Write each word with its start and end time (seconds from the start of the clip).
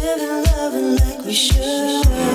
Living, 0.00 0.44
loving 0.44 0.96
like 0.96 1.24
we 1.24 1.32
should. 1.32 2.27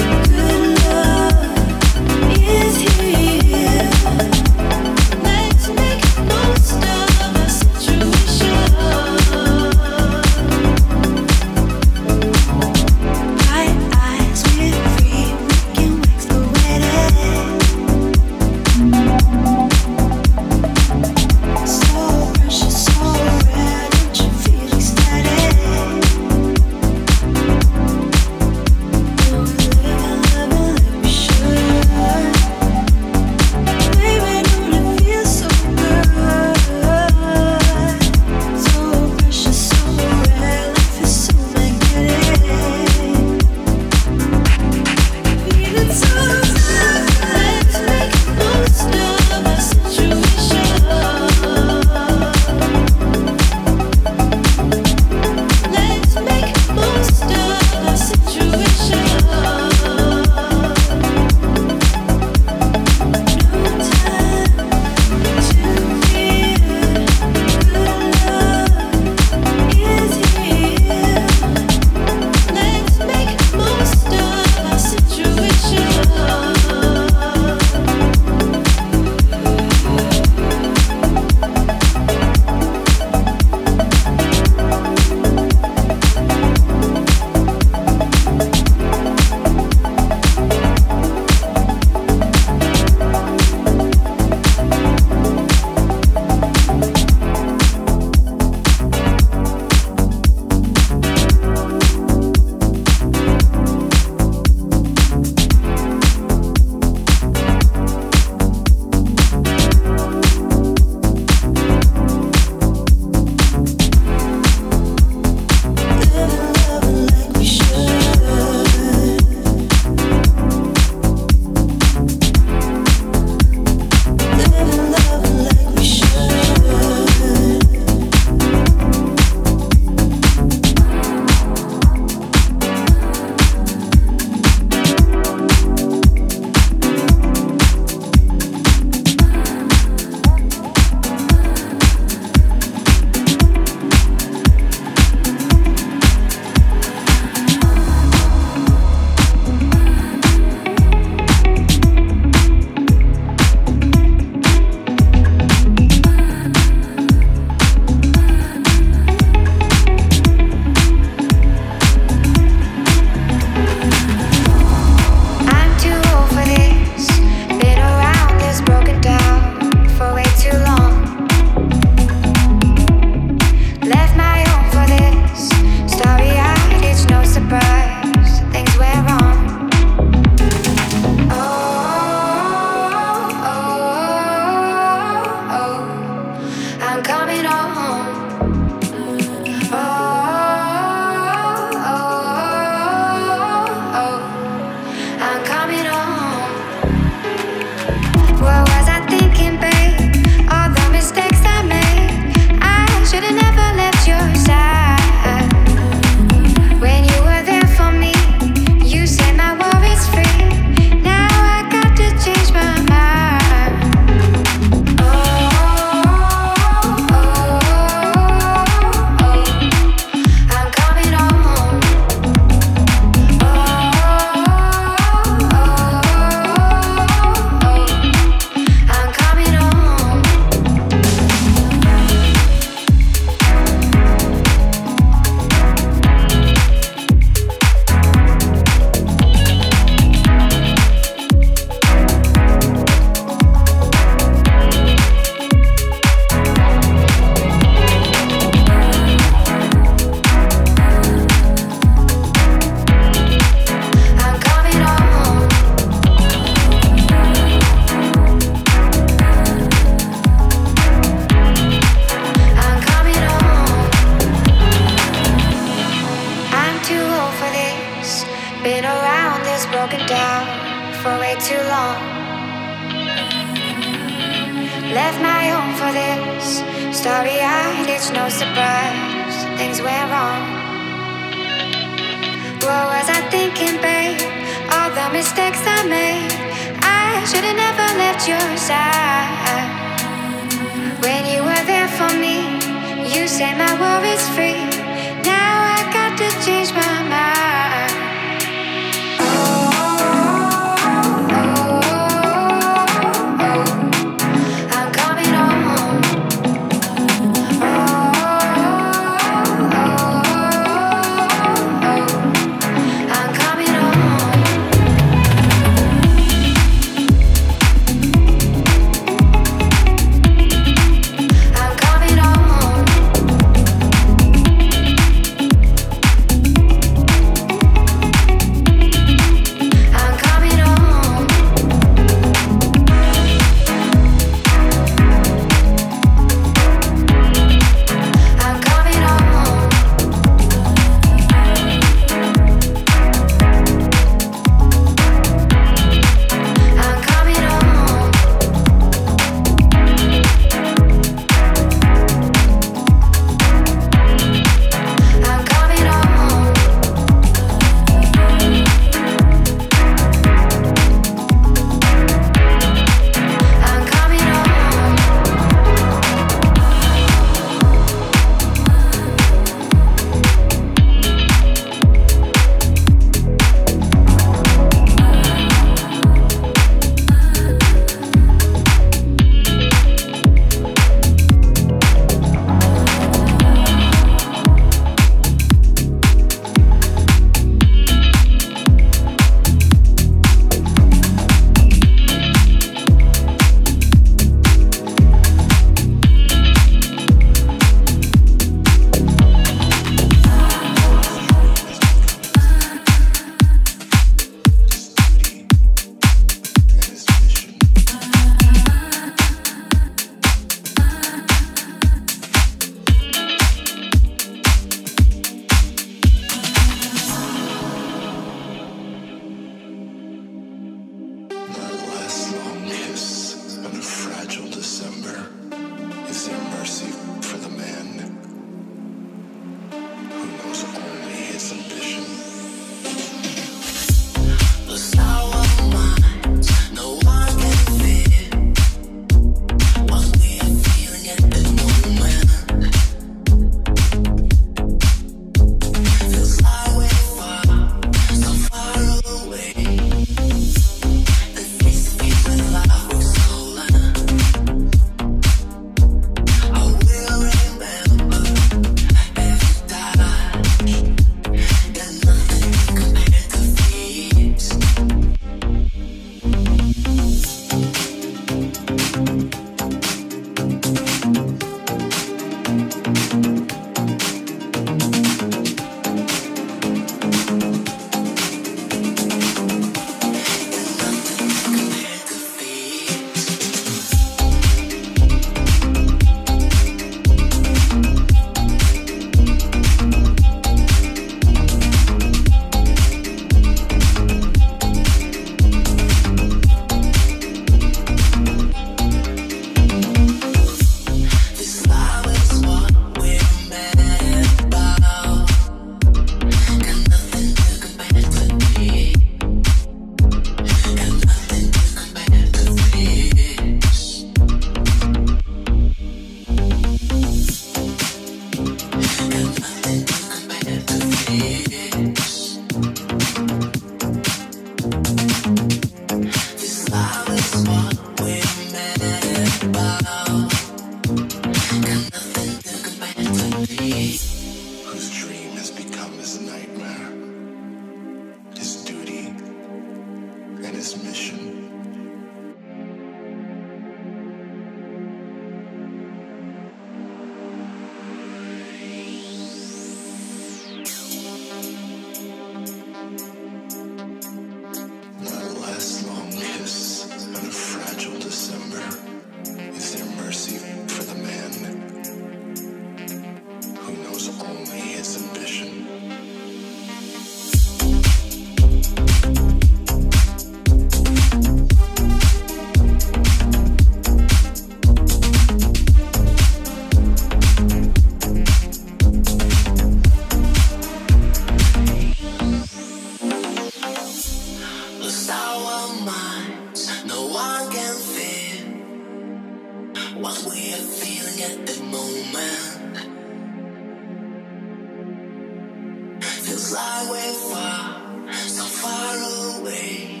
Like 596.74 597.14
far, 597.30 597.80
so 598.26 598.44
far 598.44 598.96
away. 599.38 600.00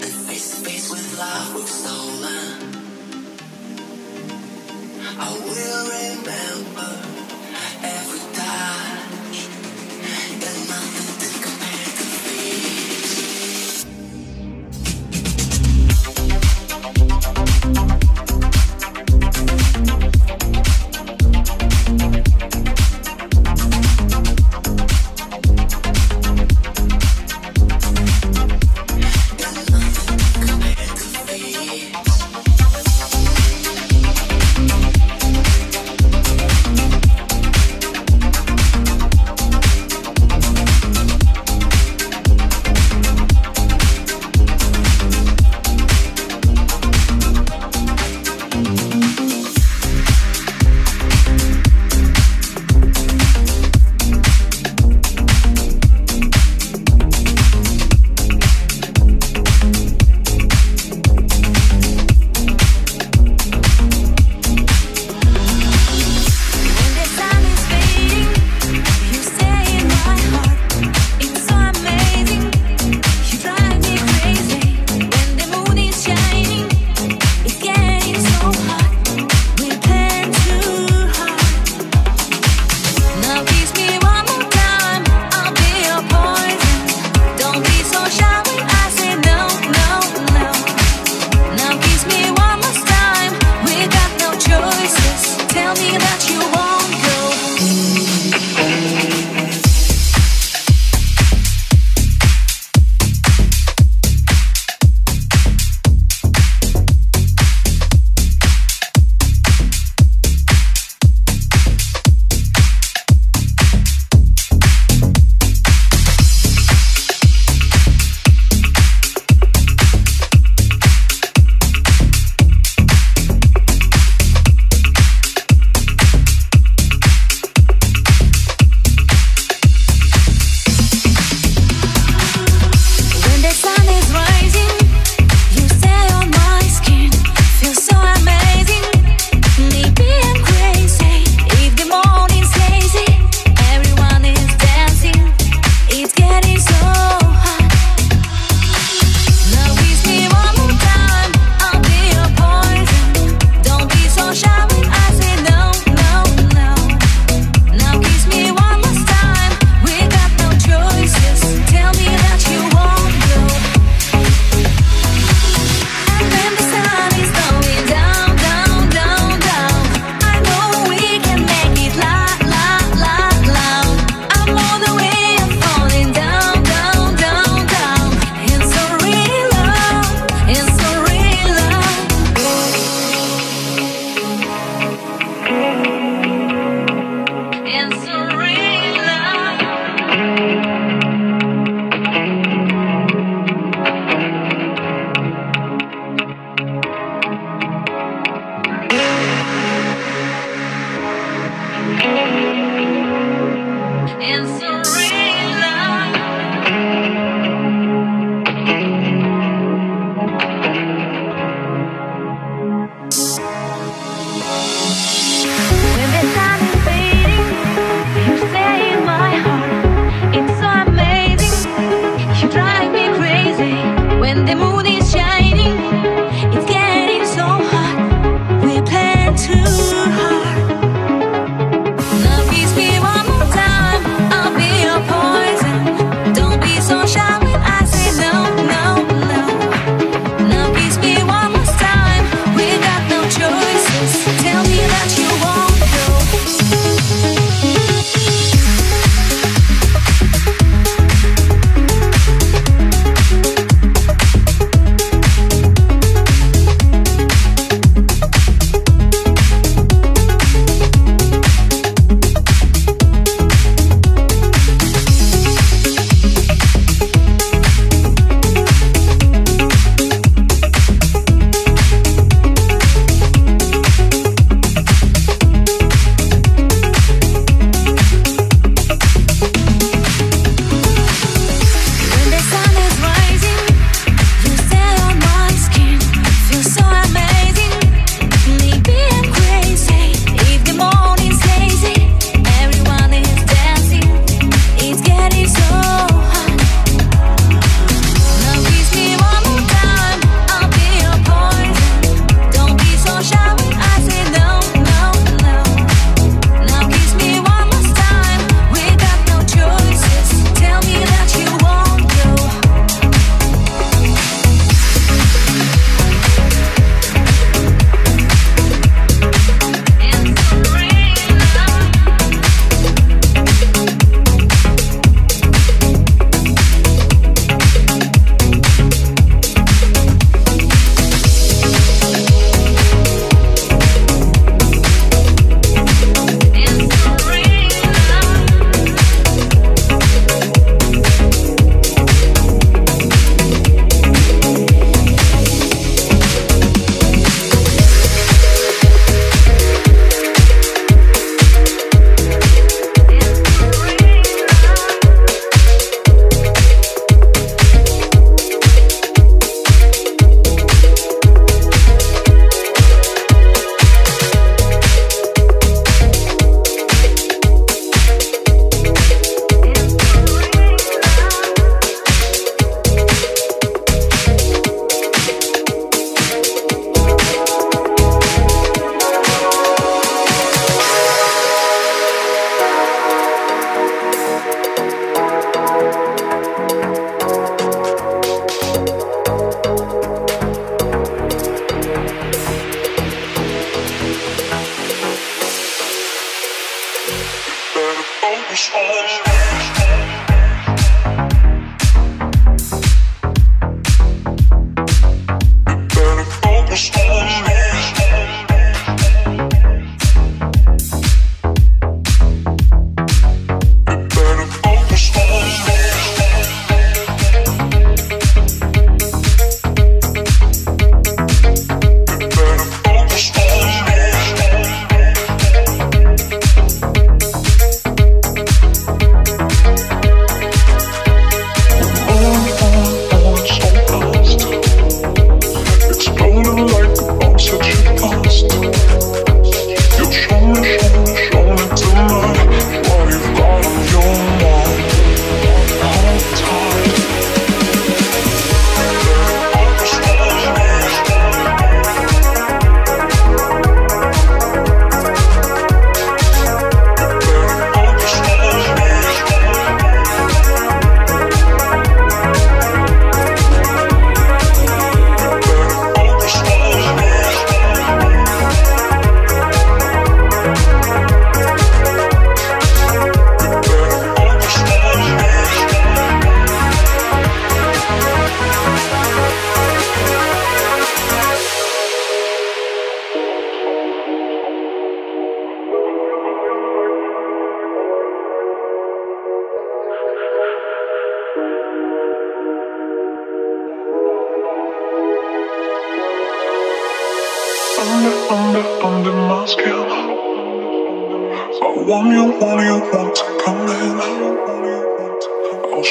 And 0.00 0.12
face 0.26 0.50
to 0.54 0.64
face 0.64 0.88
with 0.88 1.18
love 1.18 1.54
we've 1.56 1.68
stolen. 1.68 2.76
I 5.18 5.30
will 5.44 5.84
remember 5.98 7.05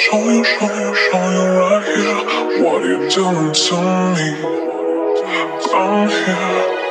Show 0.06 0.30
you, 0.30 0.44
show 0.44 0.68
you, 0.68 0.96
show 0.96 1.32
you 1.32 1.48
right 1.58 1.84
here 1.84 2.63
what 2.63 2.86
you're 2.86 3.10
doing 3.10 3.54
to 3.54 3.76
me. 4.13 4.28
I'm 5.74 6.10
here. 6.10 6.85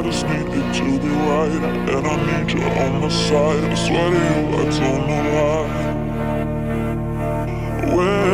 I 0.00 0.02
just 0.02 0.24
need 0.26 0.48
you 0.48 0.62
to 0.72 0.98
be 0.98 1.08
right, 1.10 1.52
and 1.92 2.06
I 2.06 2.16
need 2.40 2.50
you 2.54 2.62
on 2.62 3.02
my 3.02 3.08
side. 3.10 3.62
I 3.64 3.74
swear 3.74 4.10
to 4.10 4.16
you, 4.16 4.20
I 4.56 4.64
don't 4.80 5.02
know 5.08 5.24
why. 5.36 5.60
Where, 7.94 8.29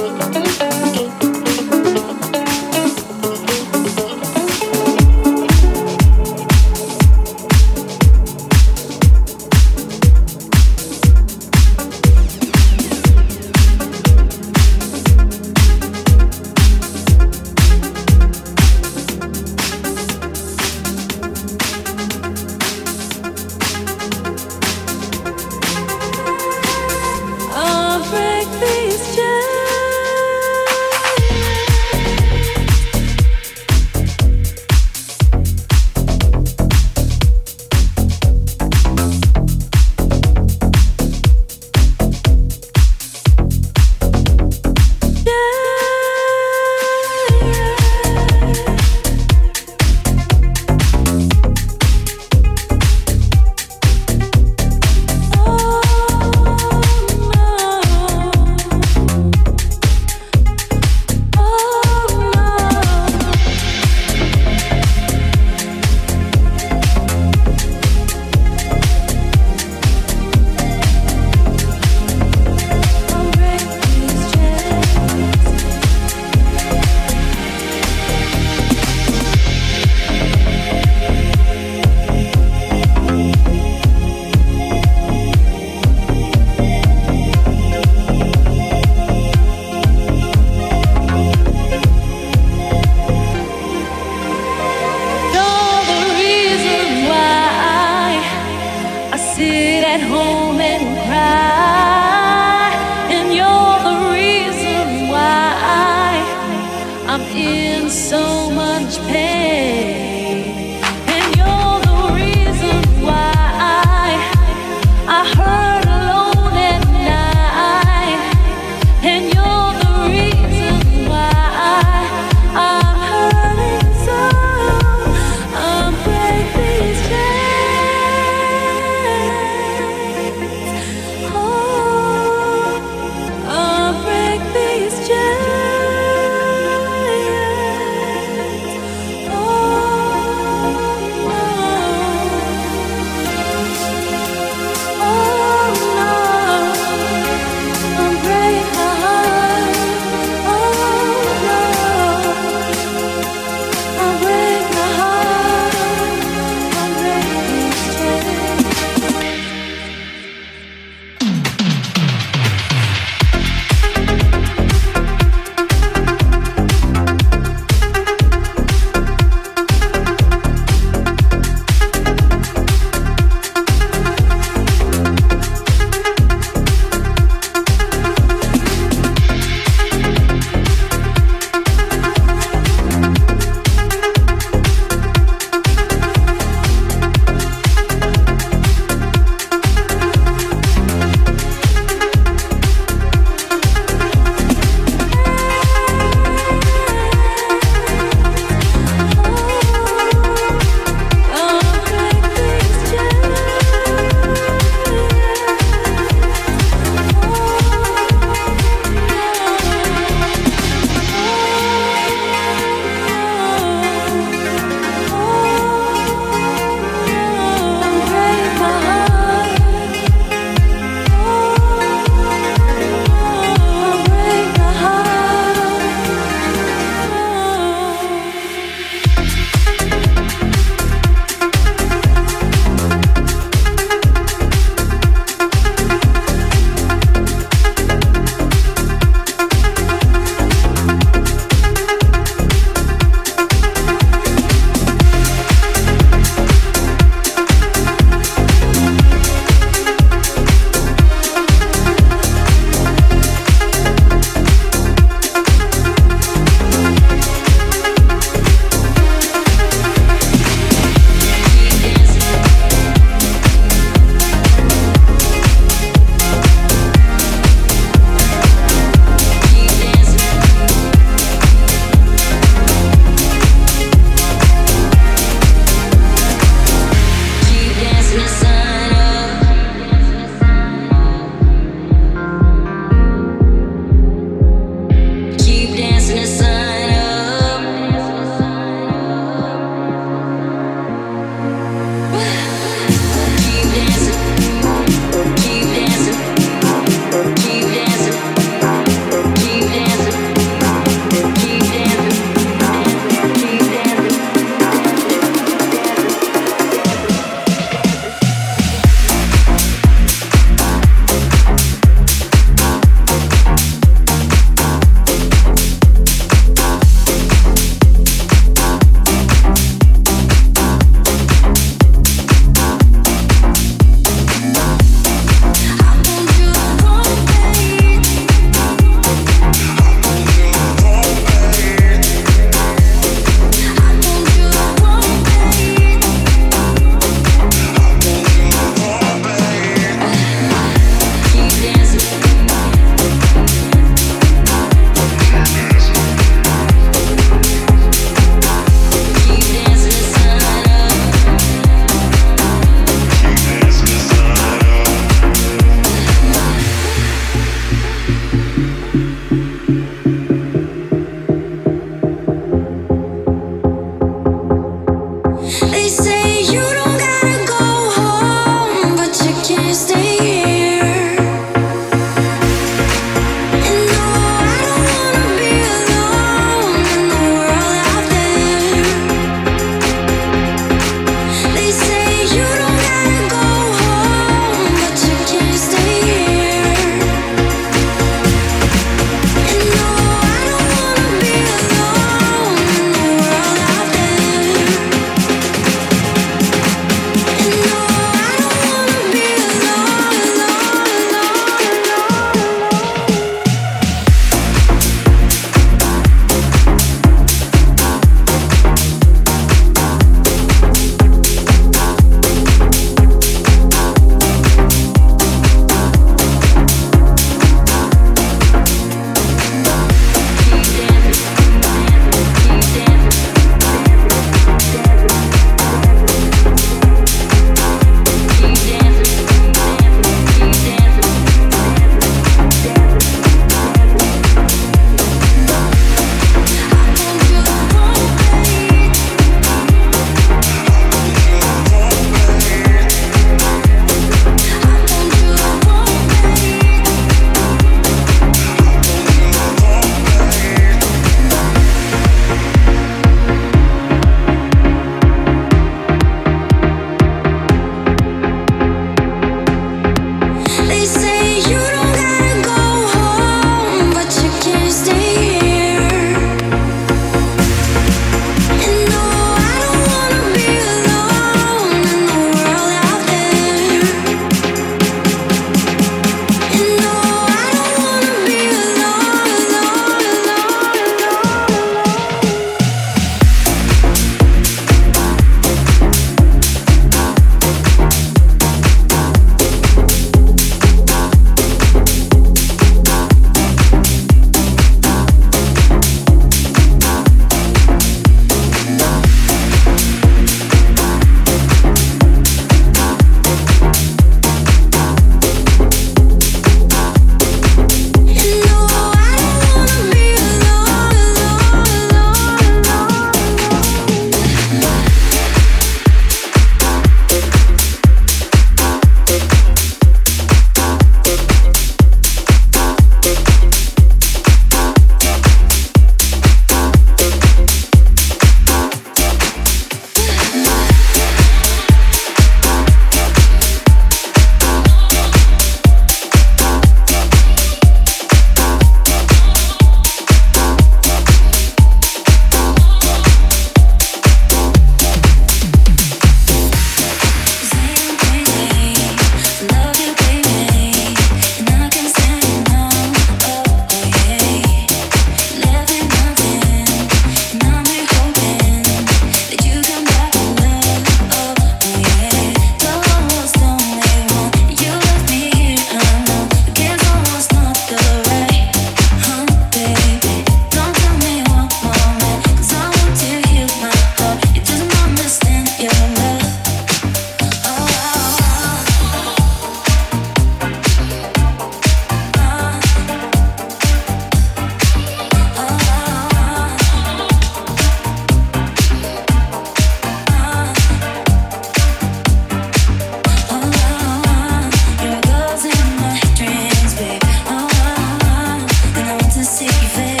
even 599.63 600.00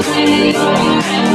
Thank 0.00 1.22
you. 1.22 1.27